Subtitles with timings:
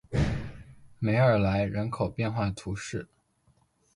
[0.97, 3.07] 梅尔莱人口变化图示